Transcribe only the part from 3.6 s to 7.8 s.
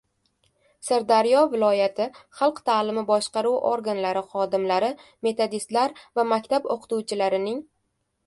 organlari xodimlari, metodistlar va maktab o‘qituvchilarining me